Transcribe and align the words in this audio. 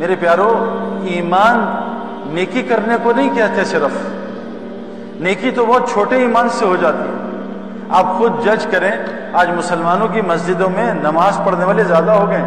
میرے 0.00 0.16
پیارو، 0.20 0.78
ایمان 1.02 1.64
نیکی 2.34 2.62
کرنے 2.62 2.96
کو 3.02 3.12
نہیں 3.12 3.36
کہتے 3.36 3.64
صرف۔ 3.64 3.90
نیکی 5.20 5.50
تو 5.50 5.66
بہت 5.66 5.90
چھوٹے 5.92 6.16
ایمان 6.16 6.48
سے 6.48 6.64
ہو 6.64 6.76
جاتی 6.76 6.98
ہے۔ 6.98 7.40
آپ 7.90 8.18
خود 8.18 8.44
جج 8.44 8.66
کریں، 8.66 8.90
آج 9.32 9.50
مسلمانوں 9.50 10.08
کی 10.08 10.20
مسجدوں 10.20 10.70
میں 10.70 10.94
نماز 10.94 11.40
پڑھنے 11.44 11.64
والے 11.64 11.84
زیادہ 11.84 12.10
ہو 12.10 12.28
گئے۔ 12.28 12.42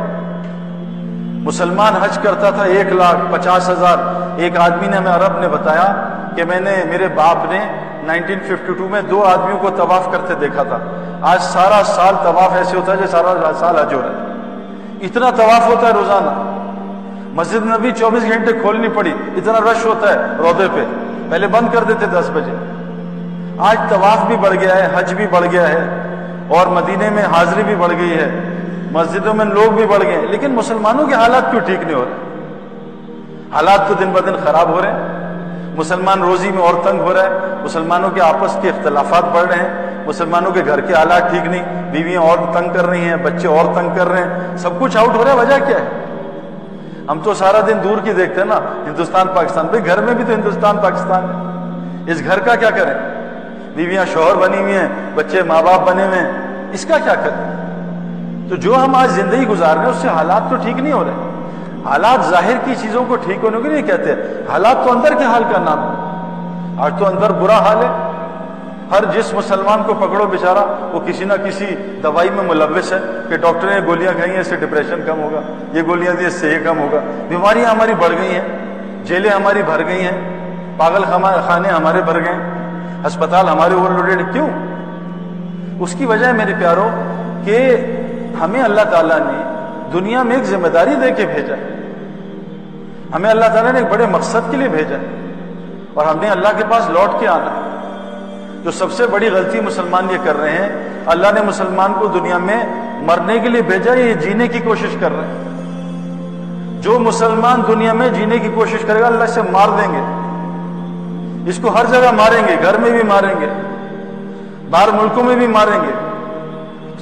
مسلمان 1.43 1.93
حج 1.95 2.19
کرتا 2.23 2.49
تھا 2.49 2.63
ایک 2.63 2.93
لاکھ 2.93 3.17
پچاس 3.31 3.69
ہزار۔ 3.69 3.97
ایک 4.37 4.57
آدمی 4.57 4.87
نے 4.87 4.97
ہمیں 4.97 5.11
عرب 5.11 5.39
نے 5.39 5.47
بتایا 5.47 6.07
کہ 6.35 6.43
میں 6.43 6.59
نے 6.59 6.83
میرے 6.89 7.07
باپ 7.07 7.37
نے 7.49 7.59
1952 8.03 8.87
میں 8.87 9.01
دو 9.01 9.23
آدمیوں 9.23 9.57
کو 9.57 9.69
طواف 9.69 10.11
کرتے 10.11 10.35
دیکھا 10.35 10.63
تھا۔ 10.63 10.77
آج 11.21 11.41
سارا 11.41 11.83
سال 11.85 12.15
طواف 12.23 12.53
ایسے 12.55 12.77
ہوتا 12.77 12.91
ہے 12.91 12.97
جو 12.97 13.07
سارا 13.07 13.51
سال 13.59 13.79
حج 13.79 13.93
ہو 13.93 14.01
رہا 14.01 14.09
ہے۔ 14.09 14.31
اتنا 15.01 15.29
طواف 15.29 15.67
ہوتا 15.67 15.87
ہے 15.87 15.93
روزانہ۔ 15.93 16.52
مسجد 17.33 17.65
نبی 17.65 17.91
چوبیس 17.91 18.23
گھنٹے 18.23 18.53
کھولنی 18.53 18.87
پڑی، 18.87 19.13
اتنا 19.37 19.71
رش 19.71 19.85
ہوتا 19.85 20.13
ہے 20.13 20.19
رودے 20.37 20.67
پہ۔ 20.75 20.83
پہلے 21.29 21.47
بند 21.47 21.73
کر 21.73 21.83
دیتے 21.83 22.05
دس 22.05 22.29
بجے۔ 22.33 22.51
آج 23.57 23.77
طواف 23.89 24.25
بھی 24.27 24.37
بڑھ 24.37 24.55
گیا 24.55 24.75
ہے، 24.75 24.87
حج 24.95 25.13
بھی 25.13 25.27
بڑھ 25.27 25.45
گیا 25.51 25.69
ہے، 25.69 25.87
اور 26.47 26.67
مدینے 26.67 27.09
میں 27.09 27.23
حاضری 27.23 27.63
بھی 27.63 27.75
بڑھ 27.75 27.93
گئی 27.99 28.13
ہے۔ 28.13 28.31
مسجدوں 28.91 29.33
میں 29.33 29.45
لوگ 29.45 29.71
بھی 29.71 29.85
بڑھ 29.85 30.03
گئے 30.03 30.15
ہیں۔ 30.15 30.27
لیکن 30.27 30.51
مسلمانوں 30.51 31.07
کے 31.07 31.13
حالات 31.13 31.51
کیوں 31.51 31.61
ٹھیک 31.61 31.83
نہیں 31.83 31.95
ہو 31.95 32.05
رہے؟ 32.05 32.15
حالات 33.53 33.87
تو 33.87 33.93
دن 33.93 34.11
ب 34.13 34.25
دن 34.25 34.35
خراب 34.43 34.69
ہو 34.69 34.81
رہے 34.81 34.91
ہیں۔ 34.91 34.99
مسلمان 35.75 36.21
روزی 36.21 36.51
میں 36.51 36.63
اور 36.63 36.73
تنگ 36.83 36.99
ہو 36.99 37.13
رہا 37.13 37.23
ہے۔ 37.23 37.29
مسلمانوں 37.63 38.09
کے 38.09 38.21
آپس 38.21 38.57
کے 38.61 38.69
اختلافات 38.69 39.23
بڑھ 39.23 39.45
رہے 39.45 39.55
ہیں۔ 39.55 40.01
مسلمانوں 40.07 40.51
کے 40.51 40.61
گھر 40.65 40.81
کے 40.81 40.93
حالات 40.93 41.29
ٹھیک 41.29 41.45
نہیں۔ 41.45 41.91
بیویاں 41.91 42.21
اور 42.21 42.37
تنگ 42.53 42.73
کر 42.73 42.85
رہی 42.85 43.05
ہیں، 43.05 43.15
بچے 43.15 43.47
اور 43.47 43.73
تنگ 43.75 43.89
کر 43.95 44.07
رہے 44.07 44.23
ہیں۔ 44.23 44.57
سب 44.57 44.69
کچھ 44.79 44.97
آؤٹ 44.97 45.15
ہو 45.15 45.23
رہا 45.23 45.31
ہے، 45.31 45.37
وجہ 45.37 45.65
کیا 45.67 45.77
ہے؟ 45.77 46.02
ہم 47.09 47.19
تو 47.23 47.33
سارا 47.33 47.59
دن 47.67 47.77
دور 47.83 47.97
کی 48.03 48.13
دیکھتے 48.13 48.39
ہیں 48.41 48.47
نا، 48.47 48.55
ہندوستان، 48.87 49.27
پاکستان۔ 49.35 49.67
بھائی، 49.67 49.85
گھر 49.85 50.01
میں 50.01 50.13
بھی 50.13 50.23
تو 50.27 50.33
ہندوستان، 50.33 50.77
پاکستان 50.77 51.23
ہے۔ 51.23 51.53
اس 52.11 52.21
گھر 52.25 52.39
کا 52.39 52.55
کیا 52.55 52.69
کریں؟ 52.69 52.93
بیویاں 53.75 54.05
شوہر 54.13 54.35
بنی 54.35 54.61
ہوئی 54.61 54.75
ہیں، 54.75 54.87
بچے 55.15 55.41
ماں 55.41 55.61
باپ 55.61 55.87
بنے 55.87 56.05
ہوئے 56.05 56.19
ہیں۔ 56.19 56.31
اس 56.71 56.85
کا 56.85 56.97
کیا 57.03 57.13
کریں؟ 57.15 57.53
تو 58.49 58.55
جو 58.55 58.75
ہم 58.75 58.95
آج 58.95 59.09
زندگی 59.09 59.47
گزار 59.47 59.75
رہے 59.75 59.83
ہیں، 59.83 59.89
اس 59.89 59.97
سے 59.97 60.07
حالات 60.07 60.41
تو 60.49 60.55
ٹھیک 60.55 60.79
نہیں 60.79 60.93
ہو 60.93 61.03
رہے۔ 61.03 61.29
حالات 61.85 62.25
ظاہر 62.29 62.53
کی 62.65 62.75
چیزوں 62.81 63.05
کو 63.07 63.15
ٹھیک 63.15 63.37
ہونے 63.43 63.57
کو 63.57 63.67
نہیں 63.67 63.81
کہتے 63.81 64.13
حالات 64.51 64.85
تو 64.85 64.91
اندر 64.91 65.13
کے 65.13 65.23
حال 65.23 65.43
کا 65.43 65.59
نام 65.59 65.79
ہے۔ 65.79 66.13
آج 66.83 66.93
تو 66.99 67.07
اندر 67.07 67.31
برا 67.31 67.57
حال 67.57 67.77
ہے۔ 67.77 68.02
ہر 68.91 69.03
جس 69.13 69.33
مسلمان 69.33 69.83
کو 69.85 69.93
پکڑو 69.93 70.25
بیچارہ، 70.31 70.65
وہ 70.91 70.99
کسی 71.05 71.25
نہ 71.25 71.33
کسی 71.45 71.65
دوائی 72.03 72.29
میں 72.29 72.43
ملوث 72.43 72.91
ہے 72.93 72.97
کہ 73.29 73.37
ڈاکٹر 73.37 73.67
نے 73.67 73.79
گولیاں 73.85 74.13
کھائی 74.17 74.31
ہیں 74.31 74.39
اس 74.39 74.47
سے 74.47 74.55
ڈپریشن 74.55 75.01
کم 75.05 75.21
ہوگا، 75.21 75.41
یہ 75.73 75.81
گولیاں 75.87 76.13
دی 76.13 76.25
اس 76.25 76.33
سے 76.33 76.51
یہ 76.51 76.59
کم 76.63 76.79
ہوگا۔ 76.79 76.99
بیماریاں 77.29 77.69
ہماری 77.71 77.93
بڑھ 77.99 78.13
گئی 78.17 78.33
ہیں، 78.35 79.03
جیلیں 79.03 79.29
ہماری 79.29 79.61
بھر 79.61 79.85
گئی 79.85 80.05
ہیں، 80.05 80.17
پاگل 80.77 81.03
خانے 81.47 81.69
ہمارے 81.69 82.01
بھر 82.01 82.19
گئے 82.23 82.33
ہیں، 82.33 83.01
ہسپتال 83.07 83.49
ہمارے 83.49 83.73
اوور 83.73 83.89
لوڈیڈ 83.89 84.21
کیوں؟ 84.33 84.47
اس 85.79 85.95
کی 85.97 86.05
وجہ 86.05 86.25
ہے 86.25 86.33
میرے 86.33 86.53
پیاروں 86.59 86.89
کہ 87.45 87.57
ہمیں 88.41 88.61
اللہ 88.61 88.81
تعالیٰ 88.91 89.19
نے 89.19 89.41
دنیا 89.93 90.23
میں 90.23 90.35
ایک 90.35 90.45
ذمہ 90.45 90.67
داری 90.67 90.95
دے 91.01 91.11
کے 91.11 91.25
بھیجا 91.25 91.55
ہمیں 93.15 93.29
اللہ 93.29 93.53
تعالیٰ 93.53 93.71
نے 93.71 93.79
ایک 93.79 93.91
بڑے 93.91 94.05
مقصد 94.11 94.51
کے 94.51 94.57
لیے 94.57 94.67
بھیجا 94.67 94.97
اور 95.93 96.05
ہم 96.05 96.19
نے 96.21 96.29
اللہ 96.29 96.57
کے 96.57 96.63
پاس 96.69 96.89
لوٹ 96.89 97.19
کے 97.19 97.27
آنا 97.27 97.51
ہے۔ 97.55 97.62
جو 98.63 98.71
سب 98.71 98.91
سے 98.91 99.07
بڑی 99.07 99.29
غلطی 99.29 99.59
مسلمان 99.61 100.07
یہ 100.11 100.17
کر 100.23 100.39
رہے 100.39 100.51
ہیں، 100.51 100.89
اللہ 101.05 101.27
نے 101.33 101.41
مسلمان 101.41 101.93
کو 101.99 102.07
دنیا 102.07 102.37
میں 102.37 102.63
مرنے 103.01 103.39
کے 103.39 103.49
لیے 103.49 103.61
بھیجا، 103.61 103.93
یہ 103.93 104.13
جینے 104.13 104.47
کی 104.47 104.59
کوشش 104.59 104.97
کر 104.99 105.11
رہے 105.11 105.27
ہیں۔ 105.27 105.43
جو 106.81 106.99
مسلمان 106.99 107.61
دنیا 107.67 107.93
میں 107.93 108.09
جینے 108.09 108.37
کی 108.37 108.49
کوشش 108.55 108.77
کرے 108.87 108.99
گا، 108.99 109.07
اللہ 109.07 109.25
سے 109.25 109.41
مار 109.41 109.67
دیں 109.69 109.91
گے۔ 109.91 110.01
اس 111.49 111.59
کو 111.61 111.69
ہر 111.69 111.85
جگہ 111.85 112.11
ماریں 112.11 112.47
گے، 112.47 112.55
گھر 112.63 112.77
میں 112.77 112.91
بھی 112.91 113.03
ماریں 113.03 113.41
گے، 113.41 113.47
باہر 114.69 114.87
ملکوں 114.87 115.23
میں 115.23 115.35
بھی 115.35 115.47
ماریں 115.47 115.79
گے۔ 115.87 115.91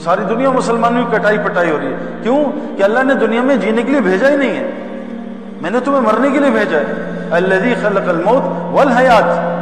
ساری 0.04 0.22
دنیا 0.30 0.50
مسلمانوں 0.50 1.04
کی 1.04 1.18
کٹائی 1.18 1.38
پٹائی 1.38 1.72
ہو 1.72 1.80
رہی 1.80 1.88
ہے۔ 1.88 1.98
کیوں؟ 2.24 2.46
کہ 2.78 2.84
اللہ 2.84 3.04
نے 3.04 3.14
دنیا 3.14 3.42
میں 3.42 3.56
جینے 3.56 3.84
کے 3.84 3.92
لیے 3.92 4.02
بھیجا 4.02 4.30
ہی 4.30 4.38
نہیں 4.38 4.56
ہے۔ 4.56 4.70
میں 5.62 5.70
نے 5.70 5.80
تمہیں 5.80 6.02
مرنے 6.02 6.30
کے 6.30 6.40
لیے 6.40 6.50
بھیجا 6.50 6.78
ہے۔ 6.78 6.94
الذي 7.32 7.74
خلق 7.82 8.10
الموت 8.10 8.74
والحیات۔ 8.74 9.61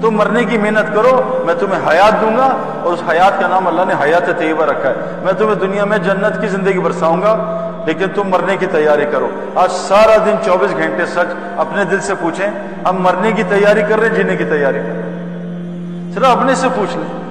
تم 0.00 0.10
مرنے 0.10 0.44
کی 0.44 0.58
محنت 0.58 0.94
کرو، 0.94 1.42
میں 1.46 1.54
تمہیں 1.54 1.90
حیات 1.90 2.20
دوں 2.20 2.36
گا 2.36 2.56
اور 2.82 2.92
اس 2.92 3.02
حیات 3.10 3.40
کا 3.40 3.48
نام 3.48 3.66
اللہ 3.66 3.82
نے 3.88 3.94
حیات 4.02 4.38
طیبہ 4.38 4.64
رکھا 4.64 4.90
ہے۔ 4.90 4.94
میں 5.22 5.32
تمہیں 5.32 5.54
دنیا 5.54 5.84
میں 5.84 5.98
جنت 5.98 6.40
کی 6.40 6.46
زندگی 6.46 6.78
برساؤں 6.78 7.22
گا، 7.22 7.60
لیکن 7.86 8.06
تم 8.14 8.28
مرنے 8.28 8.56
کی 8.56 8.66
تیاری 8.66 9.04
کرو۔ 9.12 9.28
آج 9.54 9.72
سارا 9.72 10.16
دن 10.16 10.34
چوبیس 10.44 10.76
گھنٹے 10.76 11.06
سچ 11.06 11.34
اپنے 11.56 11.84
دل 11.84 12.00
سے 12.00 12.14
پوچھیں، 12.14 12.50
ہم 12.88 12.96
مرنے 13.02 13.32
کی 13.32 13.42
تیاری 13.42 13.82
کر 13.88 13.98
رہے 13.98 14.08
ہیں، 14.08 14.14
جینے 14.14 14.36
کی 14.36 14.44
تیاری 14.44 14.78
کر 14.78 14.94
رہے 14.96 15.02
ہیں۔ 15.02 16.12
صرف 16.14 16.24
اپنے 16.24 16.54
سے 16.54 16.68
پوچھ 16.74 16.96
لیں۔ 16.96 17.22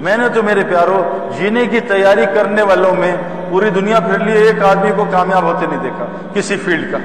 میں 0.00 0.16
نے 0.16 0.28
تو 0.28 0.42
میرے 0.42 0.62
پیاروں، 0.68 1.04
جینے 1.38 1.66
کی 1.66 1.80
تیاری 1.80 2.24
کرنے 2.34 2.62
والوں 2.62 2.94
میں 2.98 3.16
پوری 3.50 3.70
دنیا 3.70 4.00
پھر 4.00 4.18
لیے 4.18 4.34
ایک 4.34 4.64
آدمی 4.64 4.90
کو 4.96 5.04
کامیاب 5.10 5.42
ہوتے 5.42 5.66
نہیں 5.66 5.80
دیکھا، 5.82 6.04
کسی 6.34 6.56
فیلڈ 6.56 6.92
کا۔ 6.92 6.98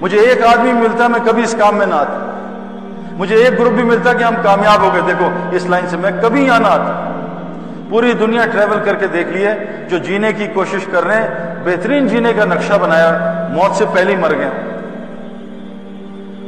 مجھے 0.00 0.18
ایک 0.18 0.46
آدمی 0.46 0.72
ملتا، 0.72 1.06
میں 1.06 1.20
کبھی 1.24 1.42
اس 1.42 1.54
کام 1.58 1.76
میں 1.76 1.86
نہ 1.86 1.94
آتا۔ 1.94 2.25
مجھے 3.16 3.36
ایک 3.36 3.58
گروپ 3.58 3.72
بھی 3.72 3.82
ملتا 3.82 4.12
کہ 4.12 4.24
ہم 4.24 4.34
کامیاب 4.42 4.80
ہو 4.80 4.90
گئے۔ 4.92 5.02
دیکھو، 5.06 5.28
اس 5.50 5.66
لائن 5.66 5.86
سے 5.86 5.96
میں 5.96 6.10
کبھی 6.22 6.44
یہاں 6.44 6.60
نہ 6.60 6.66
آتا۔ 6.66 7.12
پوری 7.90 8.12
دنیا 8.12 8.46
ٹریول 8.46 8.78
کر 8.84 8.94
کے 8.94 9.06
دیکھ 9.06 9.28
لیے، 9.28 9.48
جو 9.88 9.98
جینے 9.98 10.32
کی 10.32 10.46
کوشش 10.46 10.86
کر 10.92 11.06
رہے 11.06 11.22
ہیں، 11.22 11.54
بہترین 11.64 12.08
جینے 12.08 12.32
کا 12.32 12.44
نقشہ 12.44 12.72
بنایا، 12.80 13.18
موت 13.50 13.76
سے 13.76 13.84
پہلے 13.94 14.10
ہی 14.10 14.16
مر 14.16 14.30
گئے۔ 14.30 14.50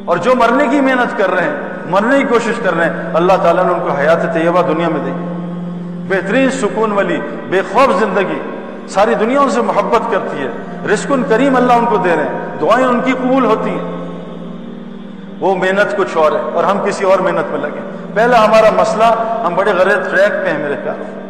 اور 0.05 0.17
جو 0.17 0.35
مرنے 0.35 0.67
کی 0.71 0.81
محنت 0.81 1.19
کر 1.19 1.31
رہے 1.31 1.43
ہیں، 1.43 1.57
مرنے 1.91 2.19
کی 2.19 2.25
کوشش 2.25 2.53
کر 2.63 2.75
رہے 2.75 2.85
ہیں، 2.85 2.93
اللہ 3.15 3.33
تعالیٰ 3.43 3.65
نے 3.65 3.73
ان 3.73 3.81
کو 3.81 3.89
حیات 3.89 4.35
طیبہ 4.35 4.63
دنیا 4.63 4.89
میں 4.89 5.01
دی۔ 5.05 5.13
بہترین 6.09 6.51
سکون 6.51 6.93
والی، 6.93 7.21
بے 7.51 7.61
خوف 7.73 8.01
زندگی، 8.01 8.41
ساری 8.89 9.15
دنیا 9.15 9.41
ان 9.41 9.51
سے 9.51 9.61
محبت 9.61 10.13
کرتی 10.13 10.47
ہے۔ 10.47 10.49
رسکن 10.95 11.23
کریم 11.29 11.57
اللہ 11.57 11.73
ان 11.73 11.87
کو 11.87 11.97
دے 11.97 12.11
رہے 12.17 12.23
ہیں۔ 12.23 12.57
دعائیں 12.61 12.87
ان 12.87 13.01
کی 13.05 13.13
قبول 13.13 13.45
ہوتی 13.45 13.71
ہیں۔ 13.71 13.98
وہ 15.41 15.55
محنت 15.55 15.97
کچھ 15.97 16.17
اور 16.17 16.33
ہے 16.33 16.51
اور 16.55 16.65
ہم 16.65 16.85
کسی 16.85 17.05
اور 17.05 17.19
محنت 17.19 17.51
میں 17.51 17.61
لگے 17.61 17.81
پہلا 18.15 18.45
ہمارا 18.45 18.71
مسئلہ، 18.77 19.05
ہم 19.47 19.55
بڑے 19.55 19.73
غلط 19.73 20.11
ٹریک 20.11 20.45
پہ 20.45 20.51
ہیں 20.51 20.59
میرے 20.59 20.75
پیاروں۔ 20.85 21.29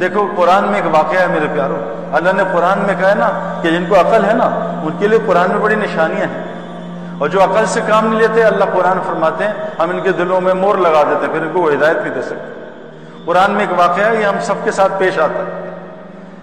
دیکھو، 0.00 0.26
قرآن 0.36 0.64
میں 0.64 0.74
ایک 0.74 0.94
واقعہ 0.94 1.20
ہے 1.20 1.26
میرے 1.26 1.46
پیاروں۔ 1.54 1.76
اللہ 2.12 2.32
نے 2.36 2.42
قرآن 2.52 2.78
میں 2.78 2.94
کہا 2.98 3.10
ہے 3.10 3.14
نا 3.14 3.58
کہ 3.62 3.70
جن 3.70 3.84
کو 3.88 3.94
عقل 3.94 4.24
ہے 4.24 4.32
نا، 4.32 4.44
ان 4.82 4.88
کے 4.98 5.08
لیے 5.08 5.18
قرآن 5.26 5.50
میں 5.50 5.58
بڑی 5.58 5.74
نشانیاں 5.74 6.26
ہیں۔ 6.26 6.44
اور 7.18 7.28
جو 7.28 7.44
عقل 7.44 7.66
سے 7.66 7.80
کام 7.86 8.06
نہیں 8.06 8.20
لیتے، 8.20 8.44
اللہ 8.44 8.64
قرآن 8.72 8.98
فرماتے 9.06 9.44
ہیں، 9.44 9.52
ہم 9.78 9.90
ان 9.90 10.00
کے 10.00 10.12
دلوں 10.12 10.40
میں 10.40 10.54
مور 10.54 10.78
لگا 10.78 11.02
دیتے 11.02 11.26
پھر 11.32 11.42
ان 11.42 11.50
کو 11.52 11.60
وہ 11.60 11.72
ہدایت 11.72 11.96
نہیں 11.96 12.14
دے 12.14 12.22
سکتے۔ 12.22 12.60
قرآن 13.24 13.50
میں 13.50 13.60
ایک 13.60 13.78
واقعہ 13.78 14.04
ہے، 14.04 14.16
یہ 14.16 14.24
ہم 14.24 14.36
سب 14.40 14.54
کے 14.64 14.70
ساتھ 14.70 14.92
پیش 14.98 15.18
آتا 15.18 15.38
ہے۔ 15.38 15.70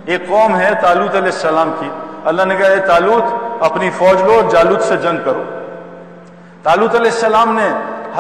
ایک 0.06 0.28
قوم 0.28 0.60
ہے 0.60 0.70
تالوت 0.82 1.16
علیہ 1.16 1.26
السلام 1.26 1.74
کی۔ 1.80 1.90
اللہ 2.26 2.42
نے 2.46 2.56
کہا، 2.56 2.68
اے 2.68 2.80
تالوت 2.80 3.24
اپنی 3.64 3.90
فوج 3.98 4.22
لو، 4.22 4.50
جالوت 4.52 4.82
سے 4.82 4.98
جنگ 4.98 5.18
کرو۔ 5.26 5.44
تالوت 6.64 6.96
علیہ 6.96 7.12
السلام 7.12 7.56
نے 7.56 7.70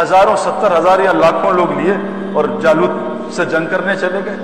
ہزاروں 0.01 0.35
ستر 0.35 0.77
ہزار 0.77 0.99
یا 0.99 1.11
لاکھوں 1.11 1.51
لوگ 1.53 1.79
لیے 1.79 1.93
اور 2.33 2.45
جالوت 2.61 2.89
سے 3.33 3.45
جنگ 3.45 3.65
کرنے 3.71 3.95
چلے 3.95 4.19
گئے۔ 4.25 4.35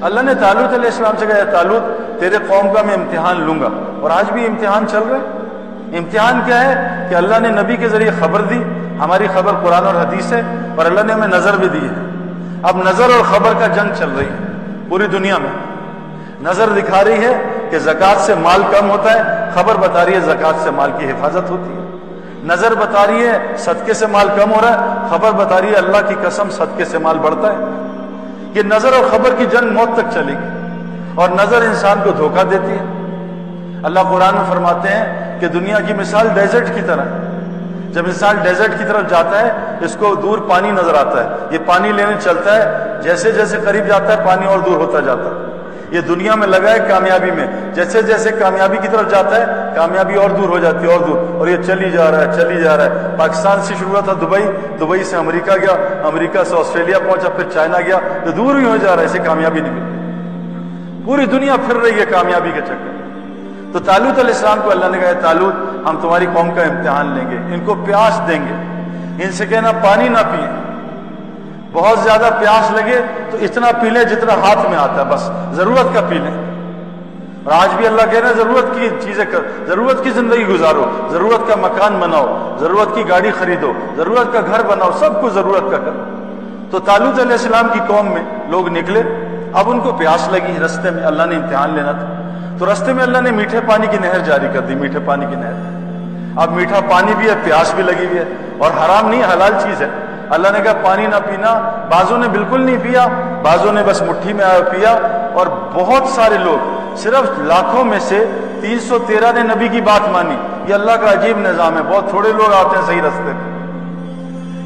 اللہ 0.00 0.20
نے 0.20 0.34
تالوت 0.34 0.74
علیہ 0.74 0.90
السلام 0.90 1.16
سے 1.18 1.26
کہا 1.26 1.50
تالوت 1.52 1.82
تیرے 2.20 2.36
قوم 2.48 2.72
کا 2.72 2.82
میں 2.82 2.94
امتحان 2.94 3.40
لوں 3.40 3.60
گا 3.60 3.68
اور 4.00 4.10
آج 4.10 4.30
بھی 4.30 4.46
امتحان 4.46 4.86
چل 4.88 5.02
رہا 5.10 5.16
ہے۔ 5.16 5.98
امتحان 5.98 6.40
کیا 6.46 6.60
ہے 6.64 7.06
کہ 7.10 7.14
اللہ 7.14 7.38
نے 7.40 7.48
نبی 7.48 7.76
کے 7.76 7.88
ذریعے 7.88 8.10
خبر 8.20 8.40
دی۔ 8.40 8.62
ہماری 9.00 9.26
خبر 9.34 9.52
قرآن 9.62 9.86
اور 9.86 9.94
حدیث 9.94 10.32
ہے 10.32 10.42
اور 10.76 10.86
اللہ 10.86 11.00
نے 11.00 11.12
ہمیں 11.12 11.28
نظر 11.28 11.56
بھی 11.56 11.68
دی 11.68 11.86
ہے۔ 11.88 11.94
اب 12.62 12.76
نظر 12.76 13.04
اور 13.04 13.22
خبر 13.24 13.52
کا 13.58 13.66
جنگ 13.66 13.94
چل 13.98 14.10
رہی 14.18 14.26
ہے 14.26 14.52
پوری 14.88 15.06
دنیا 15.06 15.38
میں۔ 15.38 15.52
نظر 16.42 16.68
دکھا 16.76 17.04
رہی 17.04 17.24
ہے 17.24 17.32
کہ 17.70 17.78
زکوٰۃ 17.78 18.16
سے 18.16 18.34
مال 18.34 18.62
کم 18.70 18.90
ہوتا 18.90 19.12
ہے، 19.12 19.50
خبر 19.54 19.74
بتا 19.74 20.04
رہی 20.04 20.14
ہے 20.14 20.20
زکوٰۃ 20.20 20.64
سے 20.64 20.70
مال 20.70 20.90
کی 20.98 21.10
حفاظت 21.10 21.50
ہوتی 21.50 21.76
ہے۔ 21.76 21.80
نظر 22.44 22.74
بتا 22.74 23.06
رہی 23.06 23.26
ہے، 23.26 23.38
صدقے 23.58 23.94
سے 23.94 24.06
مال 24.06 24.28
کم 24.36 24.52
ہو 24.52 24.60
رہا 24.62 24.70
ہے، 24.70 25.08
خبر 25.10 25.30
بتا 25.30 25.60
رہی 25.60 25.68
ہے 25.68 25.76
اللہ 25.76 26.08
کی 26.08 26.14
قسم 26.22 26.50
صدقے 26.50 26.84
سے 26.84 26.98
مال 26.98 27.18
بڑھتا 27.18 27.52
ہے۔ 27.52 27.58
یہ 28.54 28.62
نظر 28.62 28.88
اور 28.92 29.10
خبر 29.10 29.30
کی 29.38 29.46
جنگ 29.46 29.72
موت 29.72 29.96
تک 29.96 30.04
چلے 30.12 30.32
گی۔ 30.32 30.48
اور 31.14 31.28
نظر 31.28 31.62
انسان 31.62 32.00
کو 32.04 32.10
دھوکہ 32.10 32.42
دیتی 32.42 32.70
ہے۔ 32.70 32.84
اللہ 33.82 34.00
قرآن 34.00 34.34
میں 34.34 34.44
فرماتے 34.48 34.88
ہیں 34.88 35.40
کہ 35.40 35.48
دنیا 35.48 35.80
کی 35.86 35.92
مثال 35.92 36.28
ڈیزرٹ 36.34 36.66
کی 36.74 36.80
طرح۔ 36.86 37.02
جب 37.92 38.02
انسان 38.06 38.36
ڈیزرٹ 38.42 38.78
کی 38.78 38.84
طرف 38.88 39.10
جاتا 39.10 39.40
ہے، 39.40 39.52
اس 39.80 39.96
کو 39.98 40.14
دور 40.14 40.38
پانی 40.38 40.70
نظر 40.70 40.94
آتا 40.94 41.24
ہے۔ 41.24 41.28
یہ 41.50 41.58
پانی 41.66 41.92
لینے 41.92 42.12
چلتا 42.20 42.56
ہے، 42.56 42.94
جیسے 43.02 43.32
جیسے 43.32 43.56
قریب 43.64 43.86
جاتا 43.86 44.16
ہے، 44.16 44.26
پانی 44.26 44.46
اور 44.46 44.58
دور 44.58 44.76
ہوتا 44.76 45.00
جاتا 45.00 45.22
ہے۔ 45.22 45.51
یہ 45.92 46.00
دنیا 46.00 46.34
میں 46.34 46.46
لگا 46.46 46.70
ہے 46.70 46.78
کامیابی 46.88 47.30
میں۔ 47.30 47.46
جیسے 47.74 48.02
جیسے 48.02 48.30
کامیابی 48.38 48.76
کی 48.82 48.88
طرف 48.88 49.10
جاتا 49.10 49.40
ہے، 49.40 49.72
کامیابی 49.76 50.14
اور 50.14 50.30
دور 50.30 50.48
ہو 50.48 50.58
جاتی 50.58 50.88
ہے، 50.88 50.92
اور 50.92 51.00
دور۔ 51.00 51.34
اور 51.38 51.48
یہ 51.48 51.56
چلی 51.66 51.90
جا 51.90 52.10
رہا 52.10 52.20
ہے، 52.20 52.40
چلی 52.40 52.62
جا 52.62 52.76
رہا 52.76 52.84
ہے۔ 52.84 52.90
پاکستان 53.18 53.62
سے 53.62 53.74
شروع 53.78 53.90
ہوا 53.90 54.00
تھا 54.00 54.12
دبئی 54.12 54.44
دبئی 54.80 55.04
سے 55.04 55.16
امریکہ 55.16 55.52
گیا، 55.52 55.72
امریکہ 56.06 56.44
سے 56.44 56.56
آسٹریلیا 56.56 56.98
پہنچا، 56.98 57.28
پھر 57.28 57.44
چائنا 57.52 57.80
گیا۔ 57.80 57.98
تو 58.24 58.30
دور 58.30 58.54
ہی 58.54 58.64
ہو 58.64 58.76
جا 58.76 58.92
رہا 58.94 59.00
ہے 59.00 59.06
اسے 59.06 59.18
کامیابی 59.18 59.60
نہیں 59.60 59.72
ملی 59.72 60.02
پوری 61.04 61.26
دنیا 61.26 61.56
پھر 61.66 61.76
رہی 61.76 62.00
ہے 62.00 62.04
کامیابی 62.04 62.50
کے 62.54 62.60
چکر 62.60 62.90
تو 63.72 63.78
تالوت 63.78 64.18
علیہ 64.18 64.34
السلام 64.34 64.60
کو 64.64 64.70
اللہ 64.70 64.84
نے 64.90 64.98
کہا 64.98 65.12
تالوت 65.20 65.54
ہم 65.88 65.98
تمہاری 66.02 66.26
قوم 66.34 66.50
کا 66.50 66.62
امتحان 66.62 67.06
لیں 67.06 67.30
گے، 67.30 67.54
ان 67.54 67.60
کو 67.64 67.74
پیاس 67.74 68.20
دیں 68.28 68.40
گے۔ 68.48 68.54
ان 69.24 69.32
سے 69.32 69.46
کہنا، 69.46 69.72
پانی 69.72 70.08
نہ 70.08 70.18
پیئے 70.18 70.48
بہت 71.72 71.98
زیادہ 71.98 72.30
پیاس 72.40 72.70
لگے 72.70 73.02
تو 73.30 73.38
اتنا 73.40 73.66
پی 73.80 73.90
لیں 73.90 74.04
جتنا 74.04 74.34
ہاتھ 74.34 74.70
میں 74.70 74.78
آتا 74.78 74.96
ہے، 74.96 75.04
بس 75.04 75.30
ضرورت 75.52 75.94
کا 75.94 76.00
پی 76.08 76.14
لیں۔ 76.14 76.52
اور 77.44 77.52
آج 77.52 77.68
بھی 77.76 77.86
اللہ 77.86 78.02
کہہ 78.10 78.20
رہے 78.20 78.28
ہیں 78.28 78.36
ضرورت 78.36 78.74
کی 78.74 78.88
چیزیں 79.00 79.24
کر، 79.24 79.38
ضرورت 79.66 80.04
کی 80.04 80.10
زندگی 80.10 80.46
گزارو، 80.46 80.84
ضرورت 81.10 81.48
کا 81.48 81.54
مکان 81.56 81.98
بناؤ، 82.00 82.56
ضرورت 82.60 82.94
کی 82.94 83.08
گاڑی 83.08 83.30
خریدو، 83.30 83.72
ضرورت 83.96 84.32
کا 84.32 84.40
گھر 84.40 84.62
بناؤ، 84.62 84.90
سب 84.98 85.20
کو 85.20 85.30
ضرورت 85.30 85.70
کا 85.70 85.78
کرو۔ 85.78 86.04
تو 86.70 86.78
تالوت 86.78 87.20
علیہ 87.20 87.32
السلام 87.32 87.66
کی 87.72 87.80
قوم 87.88 88.06
میں 88.06 88.22
لوگ 88.48 88.68
نکلے، 88.68 89.02
اب 89.52 89.70
ان 89.70 89.80
کو 89.80 89.92
پیاس 89.92 90.28
لگی، 90.28 90.58
رستے 90.64 90.90
میں 90.90 91.04
اللہ 91.04 91.22
نے 91.22 91.36
امتحان 91.36 91.70
لینا 91.70 91.92
تھا۔ 91.92 92.28
تو 92.58 92.72
رستے 92.72 92.92
میں 92.92 93.02
اللہ 93.02 93.18
نے 93.18 93.30
میٹھے 93.30 93.60
پانی 93.60 93.86
کی 93.86 93.96
نہر 94.00 94.18
جاری 94.18 94.46
کر 94.52 94.60
دی، 94.60 94.74
میٹھے 94.74 94.98
پانی 95.04 95.26
کی 95.26 95.36
نہر۔ 95.36 95.52
اب 96.42 96.52
میٹھا 96.52 96.80
پانی 96.90 97.14
بھی 97.14 97.30
ہے، 97.30 97.34
پیاس 97.44 97.74
بھی 97.74 97.82
لگی 97.82 98.06
ہوئی 98.06 98.18
ہے۔ 98.18 98.24
اور 98.58 98.70
حرام 98.70 99.08
نہیں، 99.08 99.22
حلال 99.32 99.52
چیز 99.62 99.82
ہے۔ 99.82 99.88
اللہ 100.34 100.48
نے 100.52 100.60
کہا 100.60 100.72
پانی 100.82 101.06
نہ 101.06 101.16
پینا 101.24 101.52
بعضوں 101.90 102.18
نے 102.18 102.28
بالکل 102.28 102.60
نہیں 102.60 102.76
پیا 102.82 103.06
بعضوں 103.42 103.72
نے 103.72 103.82
بس 103.86 104.02
مٹھی 104.02 104.32
میں 104.32 104.44
آیا 104.44 104.60
پیا 104.70 104.96
اور 105.32 105.46
بہت 105.74 106.08
سارے 106.08 106.38
لوگ، 106.38 106.94
صرف 106.96 107.38
لاکھوں 107.38 107.84
میں 107.84 107.98
سے 108.08 108.24
تین 108.60 108.80
سو 108.80 108.98
تیرہ 109.06 109.32
نے 109.32 109.42
نبی 109.54 109.68
کی 109.68 109.80
بات 109.80 110.08
مانی۔ 110.08 110.36
یہ 110.68 110.74
اللہ 110.74 110.96
کا 111.00 111.12
عجیب 111.12 111.38
نظام 111.38 111.76
ہے، 111.76 111.82
بہت 111.88 112.08
تھوڑے 112.10 112.32
لوگ 112.32 112.52
آتے 112.54 112.76
ہیں 112.76 112.86
صحیح 112.86 113.02
رستے 113.02 113.32
پہ 113.32 113.51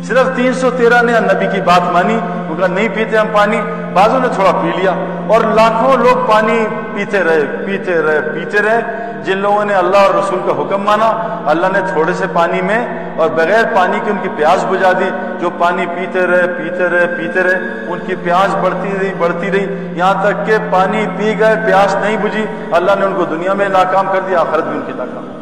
صرف 0.08 0.36
تین 0.36 0.52
سو 0.52 0.70
تیرہ 0.70 1.02
نے 1.02 1.12
نبی 1.20 1.46
کی 1.52 1.60
بات 1.60 1.92
مانی 1.92 2.18
کہا، 2.58 2.66
نہیں 2.66 2.88
پیتے 2.94 3.16
ہم 3.16 3.26
پانی۔ 3.32 3.60
بازوں 3.94 4.20
نے 4.20 4.28
تھوڑا 4.34 4.50
پی 4.62 4.70
لیا 4.76 4.90
اور 5.26 5.40
لاکھوں 5.40 5.96
لوگ 5.96 6.30
پانی 6.30 6.66
پیتے 6.94 7.24
رہے 7.24 7.62
پیتے 7.66 8.02
رہے 8.02 8.20
پیتے 8.20 8.58
رہے۔ 8.58 8.80
جن 9.24 9.38
لوگوں 9.38 9.64
نے 9.64 9.74
اللہ 9.74 9.96
اور 9.96 10.14
رسول 10.14 10.38
کا 10.46 10.62
حکم 10.62 10.82
مانا، 10.82 11.38
اللہ 11.46 11.66
نے 11.72 11.78
تھوڑے 11.92 12.12
سے 12.12 12.24
پانی 12.32 12.62
میں 12.62 13.08
اور 13.16 13.30
بغیر 13.30 13.64
پانی 13.76 14.00
کی 14.04 14.10
ان 14.10 14.16
کی 14.22 14.28
پیاس 14.36 14.64
بجھا 14.70 14.92
دی۔ 14.92 15.10
جو 15.40 15.50
پانی 15.58 15.86
پیتے 15.86 16.26
رہے 16.26 16.46
پیتے 16.46 16.88
رہے 16.88 17.06
پیتے 17.06 17.42
رہے، 17.42 17.56
ان 17.88 17.98
کی 18.06 18.14
پیاس 18.14 18.54
بڑھتی 18.54 18.98
رہی 19.00 19.14
بڑھتی 19.18 19.50
رہی۔ 19.50 19.92
یہاں 19.94 20.24
تک 20.24 20.46
کہ 20.46 20.56
پانی 20.70 21.06
پی 21.16 21.34
گئے، 21.38 21.54
پیاس 21.66 21.94
نہیں 21.94 22.16
بجھی۔ 22.16 22.46
اللہ 22.72 22.92
نے 22.98 23.06
ان 23.06 23.14
کو 23.14 23.24
دنیا 23.24 23.54
میں 23.54 23.68
ناکام 23.68 24.06
کر 24.12 24.20
دیا، 24.28 24.40
آخرت 24.40 24.64
بھی 24.64 24.78
ان 24.78 24.84
کی 24.86 24.92
ناکام 24.96 25.35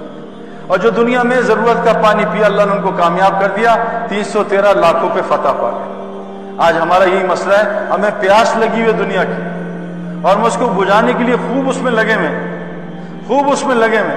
اور 0.66 0.78
جو 0.78 0.90
دنیا 0.90 1.22
میں 1.22 1.40
ضرورت 1.40 1.84
کا 1.84 1.92
پانی 1.92 2.24
پیا 2.32 2.46
اللہ 2.46 2.62
نے 2.62 2.72
ان 2.72 2.82
کو 2.82 2.90
کامیاب 2.96 3.40
کر 3.40 3.48
دیا 3.56 3.76
تین 4.08 4.24
سو 4.24 4.44
تیرہ 4.44 4.72
لاکھوں 4.72 5.08
پہ 5.14 5.20
فتح 5.28 5.48
پا 5.48 5.70
گئے۔ 5.70 5.94
آج 6.58 6.76
ہمارا 6.80 7.04
یہی 7.04 7.26
مسئلہ 7.26 7.54
ہے، 7.54 7.62
ہمیں 7.90 8.10
پیاس 8.20 8.56
لگی 8.56 8.82
ہوئی 8.82 8.92
دنیا 8.92 9.24
کی۔ 9.24 9.42
اور 10.22 10.36
ہم 10.36 10.44
اس 10.44 10.56
کو 10.56 10.66
بجھانے 10.66 11.12
کے 11.18 11.24
لیے 11.24 11.36
خوب 11.36 11.68
اس 11.68 11.82
میں 11.82 11.92
لگے 11.92 12.14
ہوئے 12.14 12.28
خوب 13.26 13.48
اس 13.52 13.66
میں 13.66 13.74
لگے 13.74 13.98
ہوئے 13.98 14.16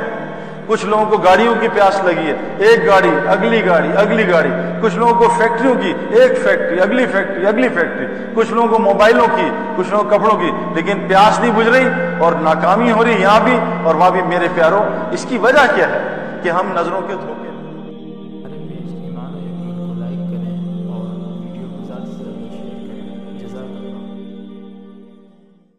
کچھ 0.68 0.86
لوگوں 0.86 1.06
کو 1.06 1.18
گاڑیوں 1.18 1.56
کی 1.60 1.68
پیاس 1.68 2.04
لگی 2.04 2.32
ہے۔ 2.32 2.36
ایک 2.58 2.88
گاڑی، 2.88 3.12
اگلی 3.28 3.66
گاڑی 3.66 3.90
اگلی 3.98 4.32
گاڑی۔ 4.32 4.50
کچھ 4.82 4.96
لوگوں 4.96 5.14
کو 5.14 5.34
فیکٹریوں 5.38 5.76
کی، 5.76 5.94
ایک 6.10 6.32
فیکٹری، 6.44 6.82
اگلی 6.82 7.06
فیکٹری 7.06 7.48
اگلی 7.48 7.70
فیکٹری۔ 7.70 8.06
کچھ 8.36 8.54
لوگوں 8.54 8.68
کو 8.68 8.80
موبائلوں 8.80 9.28
کی، 9.36 9.50
کچھ 9.76 9.90
لوگوں 9.90 10.04
کو 10.04 10.18
کپڑوں 10.18 10.40
کی۔ 10.40 10.52
لیکن 10.76 11.06
پیاس 11.08 11.40
نہیں 11.40 11.52
بجھ 11.56 11.70
رہی 11.70 11.90
اور 12.20 12.34
ناکامی 12.34 12.92
ہو 12.92 13.04
رہی 13.04 13.22
یہاں 13.22 13.40
بھی 13.44 13.60
اور 13.84 13.96
وہاں 13.96 14.12
بھی 14.12 14.22
میرے 14.22 14.48
پیاروں، 14.56 14.84
اس 15.12 15.26
کی 15.30 15.38
وجہ 15.38 15.76
کیا 15.76 15.88
ہے؟ 15.88 16.17
کہ 16.44 16.50
ہم 16.50 16.72
نظروں 16.74 17.02
کے 17.02 17.16
دھوکے 17.16 17.57